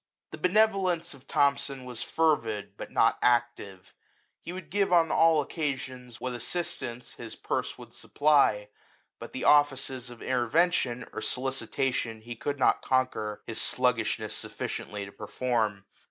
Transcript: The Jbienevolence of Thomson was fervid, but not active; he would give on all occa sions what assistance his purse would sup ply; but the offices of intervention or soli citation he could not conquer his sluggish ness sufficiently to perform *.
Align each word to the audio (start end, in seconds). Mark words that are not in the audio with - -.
The 0.31 0.39
Jbienevolence 0.39 1.13
of 1.13 1.27
Thomson 1.27 1.85
was 1.85 2.01
fervid, 2.01 2.75
but 2.75 2.89
not 2.89 3.19
active; 3.21 3.93
he 4.39 4.51
would 4.51 4.71
give 4.71 4.91
on 4.91 5.11
all 5.11 5.45
occa 5.45 5.77
sions 5.77 6.19
what 6.19 6.33
assistance 6.33 7.13
his 7.13 7.35
purse 7.35 7.77
would 7.77 7.93
sup 7.93 8.15
ply; 8.15 8.69
but 9.19 9.31
the 9.31 9.43
offices 9.43 10.09
of 10.09 10.23
intervention 10.23 11.05
or 11.13 11.21
soli 11.21 11.51
citation 11.51 12.21
he 12.21 12.35
could 12.35 12.57
not 12.57 12.81
conquer 12.81 13.43
his 13.45 13.61
sluggish 13.61 14.17
ness 14.17 14.33
sufficiently 14.33 15.05
to 15.05 15.11
perform 15.11 15.85
*. 15.89 15.93